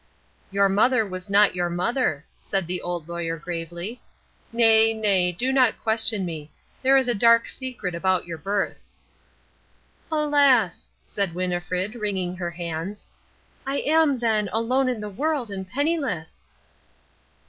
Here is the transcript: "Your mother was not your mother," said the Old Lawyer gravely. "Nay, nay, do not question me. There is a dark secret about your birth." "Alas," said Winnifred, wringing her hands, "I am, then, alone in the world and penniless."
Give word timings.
"Your 0.49 0.67
mother 0.67 1.05
was 1.07 1.29
not 1.29 1.53
your 1.53 1.69
mother," 1.69 2.25
said 2.39 2.65
the 2.65 2.81
Old 2.81 3.07
Lawyer 3.07 3.37
gravely. 3.37 4.01
"Nay, 4.51 4.95
nay, 4.95 5.31
do 5.31 5.53
not 5.53 5.77
question 5.79 6.25
me. 6.25 6.51
There 6.81 6.97
is 6.97 7.07
a 7.07 7.13
dark 7.13 7.47
secret 7.47 7.93
about 7.93 8.25
your 8.25 8.39
birth." 8.39 8.81
"Alas," 10.11 10.89
said 11.03 11.35
Winnifred, 11.35 11.93
wringing 11.93 12.35
her 12.37 12.49
hands, 12.49 13.07
"I 13.63 13.77
am, 13.77 14.17
then, 14.17 14.49
alone 14.51 14.89
in 14.89 15.01
the 15.01 15.07
world 15.07 15.51
and 15.51 15.69
penniless." 15.69 16.47